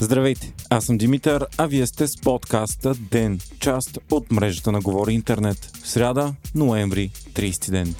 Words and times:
Здравейте, 0.00 0.52
аз 0.70 0.84
съм 0.84 0.98
Димитър, 0.98 1.46
а 1.56 1.66
вие 1.66 1.86
сте 1.86 2.06
с 2.06 2.16
подкаста 2.16 2.94
ДЕН, 2.94 3.38
част 3.60 3.98
от 4.10 4.30
мрежата 4.32 4.72
на 4.72 4.80
Говори 4.80 5.12
Интернет. 5.12 5.70
Сряда, 5.84 6.34
ноември, 6.54 7.10
30 7.34 7.70
ден. 7.70 7.94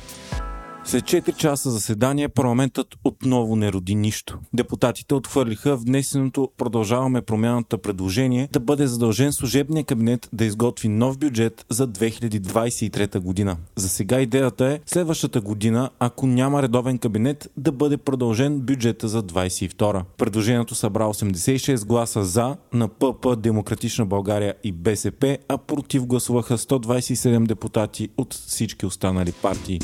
След 0.88 1.04
4 1.04 1.37
часа 1.37 1.71
заседание 1.71 2.28
парламентът 2.28 2.87
отново 3.04 3.56
не 3.56 3.72
роди 3.72 3.94
нищо. 3.94 4.38
Депутатите 4.54 5.15
отхвърлиха 5.15 5.76
внесеното 5.76 6.51
продължаваме 6.56 7.22
промяната 7.22 7.79
предложение 7.79 8.49
да 8.53 8.61
бъде 8.61 8.87
задължен 8.87 9.33
служебния 9.33 9.85
кабинет 9.85 10.29
да 10.33 10.44
изготви 10.44 10.88
нов 10.88 11.19
бюджет 11.19 11.66
за 11.71 11.88
2023 11.88 13.19
година. 13.19 13.56
За 13.76 13.88
сега 13.88 14.21
идеята 14.21 14.66
е 14.66 14.80
следващата 14.87 15.40
година, 15.40 15.90
ако 15.98 16.27
няма 16.27 16.62
редовен 16.62 16.98
кабинет, 16.98 17.51
да 17.57 17.73
бъде 17.73 17.97
продължен 17.97 18.61
бюджета 18.61 19.09
за 19.09 19.23
2022. 19.23 20.02
Предложението 20.19 20.75
събра 20.75 21.05
86 21.05 21.87
гласа 21.87 22.25
за 22.25 22.57
на 22.73 22.89
ПП 22.89 23.37
Демократична 23.37 24.07
България 24.07 24.55
и 24.65 24.73
БСП, 24.73 25.39
а 25.48 25.59
против 25.59 26.07
гласуваха 26.07 26.59
127 26.59 27.47
депутати 27.47 28.09
от 28.16 28.34
всички 28.34 28.87
останали 28.87 29.33
партии. 29.33 29.80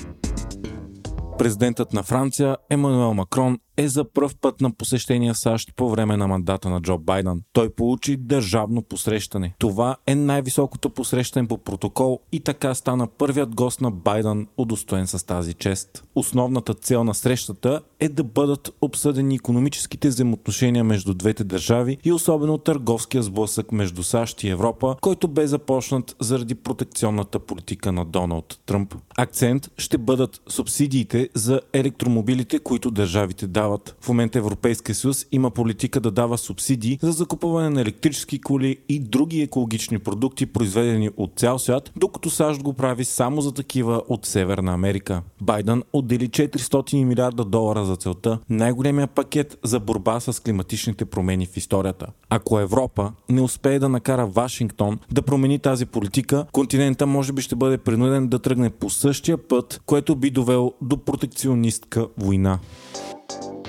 Президентът 1.38 1.93
на 1.93 2.02
Франция 2.02 2.56
Емануел 2.70 3.15
Макрон 3.15 3.59
е 3.77 3.88
за 3.88 4.05
пръв 4.05 4.37
път 4.37 4.60
на 4.60 4.70
посещение 4.70 5.33
в 5.33 5.38
САЩ 5.38 5.73
по 5.77 5.91
време 5.91 6.16
на 6.16 6.28
мандата 6.28 6.70
на 6.70 6.80
Джо 6.80 6.98
Байден. 6.98 7.42
Той 7.52 7.70
получи 7.70 8.16
държавно 8.16 8.82
посрещане. 8.82 9.55
Това 9.59 9.96
е 10.06 10.15
най-високото 10.15 10.91
посрещане 10.91 11.48
по 11.48 11.59
протокол 11.59 12.20
и 12.32 12.41
така 12.41 12.74
стана 12.74 13.06
първият 13.06 13.55
гост 13.55 13.80
на 13.80 13.91
Байден, 13.91 14.46
удостоен 14.56 15.06
с 15.06 15.27
тази 15.27 15.55
чест. 15.55 16.05
Основната 16.15 16.74
цел 16.74 17.05
на 17.05 17.15
срещата 17.15 17.80
е 18.01 18.09
да 18.09 18.24
бъдат 18.24 18.74
обсъдени 18.80 19.34
економическите 19.34 20.09
взаимоотношения 20.09 20.85
между 20.85 21.15
двете 21.15 21.45
държави 21.45 21.98
и 22.04 22.13
особено 22.13 22.59
търговския 22.59 23.23
сблъсък 23.23 23.73
между 23.73 24.02
САЩ 24.02 24.43
и 24.43 24.48
Европа, 24.48 24.96
който 25.01 25.29
бе 25.29 25.46
започнат 25.46 26.16
заради 26.20 26.54
протекционната 26.54 27.38
политика 27.38 27.93
на 27.93 28.04
Доналд 28.04 28.60
Тръмп. 28.66 28.95
Акцент 29.16 29.70
ще 29.79 29.98
бъдат 29.98 30.41
субсидиите 30.48 31.29
за 31.35 31.60
електромобилите, 31.73 32.59
които 32.59 32.91
държавите 32.91 33.46
дават 33.46 33.63
дават. 33.65 33.96
В 34.01 34.09
момента 34.09 34.38
Европейския 34.38 34.95
съюз 34.95 35.26
има 35.32 35.51
политика 35.51 36.01
да 36.01 36.10
дава 36.10 36.38
субсидии 36.38 36.98
за 37.02 37.12
закупуване 37.12 37.70
на 37.70 37.80
електрически 37.80 38.40
коли 38.40 38.79
и 38.88 38.98
други 38.98 39.43
екологични 39.43 39.98
продукти, 39.98 40.46
произведени 40.46 41.10
от 41.16 41.32
цял 41.37 41.59
свят, 41.59 41.92
докато 41.96 42.30
САЩ 42.30 42.62
го 42.62 42.73
прави 42.73 43.04
само 43.04 43.40
за 43.40 43.52
такива 43.52 44.02
от 44.09 44.26
Северна 44.26 44.73
Америка. 44.73 45.23
Байден 45.40 45.82
отдели 45.92 46.29
400 46.29 47.04
милиарда 47.04 47.45
долара 47.45 47.85
за 47.85 47.96
целта, 47.96 48.38
най-големия 48.51 49.07
пакет 49.07 49.59
за 49.62 49.80
борба 49.80 50.20
с 50.20 50.42
климатичните 50.42 51.04
промени 51.04 51.46
в 51.46 51.57
историята. 51.57 52.07
Ако 52.30 52.60
Европа 52.60 53.12
не 53.29 53.40
успее 53.40 53.79
да 53.79 53.88
накара 53.88 54.26
Вашингтон 54.26 54.98
да 55.12 55.23
промени 55.23 55.59
тази 55.59 55.87
политика, 55.87 56.46
континента 56.52 57.07
може 57.07 57.32
би 57.32 57.42
ще 57.42 57.57
бъде 57.57 57.79
принуден 57.79 58.29
да 58.29 58.38
тръгне 58.38 58.70
по 58.70 58.90
същия 58.90 59.38
път, 59.38 59.80
което 59.87 60.16
би 60.16 60.30
довело 60.30 60.73
до 60.82 60.96
протекционистка 60.96 62.07
война. 62.18 62.59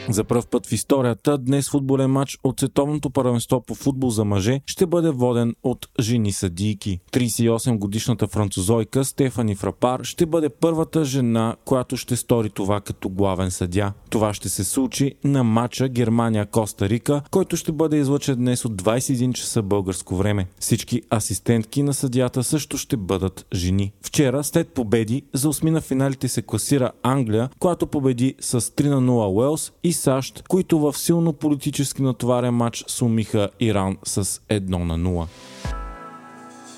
За 0.09 0.23
първ 0.23 0.43
път 0.51 0.67
в 0.67 0.71
историята 0.71 1.37
днес 1.37 1.69
футболен 1.69 2.11
матч 2.11 2.39
от 2.43 2.59
световното 2.59 3.09
първенство 3.09 3.61
по 3.61 3.75
футбол 3.75 4.09
за 4.09 4.25
мъже 4.25 4.61
ще 4.65 4.85
бъде 4.85 5.09
воден 5.09 5.55
от 5.63 5.87
жени 5.99 6.31
съдийки. 6.31 6.99
38 7.11 7.77
годишната 7.77 8.27
французойка 8.27 9.05
Стефани 9.05 9.55
Фрапар 9.55 10.03
ще 10.03 10.25
бъде 10.25 10.49
първата 10.49 11.05
жена, 11.05 11.55
която 11.65 11.97
ще 11.97 12.15
стори 12.15 12.49
това 12.49 12.81
като 12.81 13.09
главен 13.09 13.51
съдя. 13.51 13.93
Това 14.09 14.33
ще 14.33 14.49
се 14.49 14.63
случи 14.63 15.13
на 15.23 15.43
матча 15.43 15.89
Германия-Коста 15.89 16.89
Рика, 16.89 17.21
който 17.31 17.57
ще 17.57 17.71
бъде 17.71 17.97
излъчен 17.97 18.35
днес 18.35 18.65
от 18.65 18.81
21 18.81 19.33
часа 19.33 19.61
българско 19.61 20.15
време. 20.15 20.47
Всички 20.59 21.01
асистентки 21.13 21.83
на 21.83 21.93
съдята 21.93 22.43
също 22.43 22.77
ще 22.77 22.97
бъдат 22.97 23.45
жени. 23.53 23.91
Вчера, 24.01 24.43
след 24.43 24.69
победи, 24.69 25.23
за 25.33 25.49
осмина 25.49 25.81
финалите 25.81 26.27
се 26.27 26.41
класира 26.41 26.91
Англия, 27.03 27.49
която 27.59 27.87
победи 27.87 28.35
с 28.39 28.61
3 28.61 28.89
на 28.89 29.01
0 29.01 29.35
Уелс 29.35 29.71
и 29.83 29.94
САЩ, 29.95 30.43
които 30.47 30.79
в 30.79 30.97
силно 30.97 31.33
политически 31.33 32.01
натоварен 32.01 32.53
матч 32.53 32.83
сумиха 32.87 33.49
Иран 33.59 33.97
с 34.03 34.25
1 34.25 34.69
на 34.69 34.99
0 34.99 35.27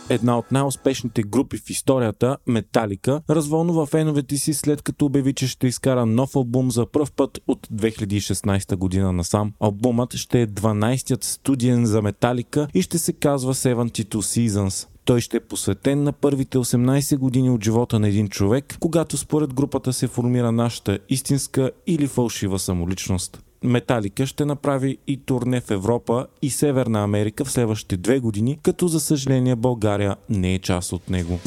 една 0.09 0.37
от 0.37 0.51
най-успешните 0.51 1.23
групи 1.23 1.57
в 1.57 1.69
историята, 1.69 2.37
Металика, 2.47 3.21
развълнува 3.29 3.85
феновете 3.85 4.37
си 4.37 4.53
след 4.53 4.81
като 4.81 5.05
обяви, 5.05 5.33
че 5.33 5.47
ще 5.47 5.67
изкара 5.67 6.05
нов 6.05 6.35
албум 6.35 6.71
за 6.71 6.85
първ 6.85 7.07
път 7.15 7.39
от 7.47 7.67
2016 7.67 8.75
година 8.75 9.13
насам. 9.13 9.53
Албумът 9.59 10.15
ще 10.15 10.41
е 10.41 10.47
12-тият 10.47 11.23
студиен 11.23 11.85
за 11.85 12.01
Металика 12.01 12.67
и 12.73 12.81
ще 12.81 12.97
се 12.97 13.13
казва 13.13 13.53
72 13.53 14.07
Seasons. 14.07 14.87
Той 15.07 15.21
ще 15.21 15.37
е 15.37 15.39
посветен 15.39 16.03
на 16.03 16.11
първите 16.11 16.57
18 16.57 17.17
години 17.17 17.49
от 17.49 17.63
живота 17.63 17.99
на 17.99 18.07
един 18.07 18.27
човек, 18.27 18.77
когато 18.79 19.17
според 19.17 19.53
групата 19.53 19.93
се 19.93 20.07
формира 20.07 20.51
нашата 20.51 20.99
истинска 21.09 21.71
или 21.87 22.07
фалшива 22.07 22.59
самоличност. 22.59 23.43
Металика 23.63 24.25
ще 24.25 24.45
направи 24.45 24.97
и 25.07 25.17
турне 25.17 25.61
в 25.61 25.71
Европа 25.71 26.27
и 26.41 26.49
Северна 26.49 27.03
Америка 27.03 27.45
в 27.45 27.51
следващите 27.51 27.97
две 27.97 28.19
години, 28.19 28.59
като 28.63 28.87
за 28.87 28.99
съжаление 28.99 29.55
България 29.55 30.15
не 30.29 30.53
е 30.53 30.59
част 30.59 30.91
от 30.91 31.09
него. 31.09 31.39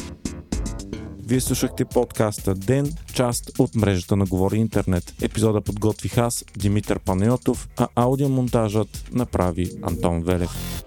Вие 1.27 1.41
слушахте 1.41 1.85
подкаста 1.85 2.55
Ден, 2.55 2.93
част 3.15 3.59
от 3.59 3.75
мрежата 3.75 4.17
на 4.17 4.25
Говори 4.25 4.57
Интернет. 4.57 5.15
Епизода 5.23 5.61
подготвих 5.61 6.19
аз, 6.19 6.45
Димитър 6.57 6.99
Панайотов, 6.99 7.69
а 7.77 7.89
аудиомонтажът 7.95 9.05
направи 9.13 9.71
Антон 9.83 10.23
Велев. 10.23 10.80